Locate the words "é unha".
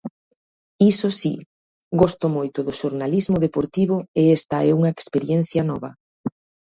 4.69-4.93